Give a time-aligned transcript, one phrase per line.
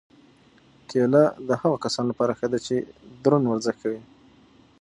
[0.89, 2.75] کیله د هغو کسانو لپاره ښه ده چې
[3.23, 4.01] دروند ورزش کوي.